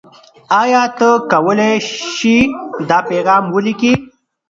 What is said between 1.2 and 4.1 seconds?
کولای شې دا پیغام ولیکې؟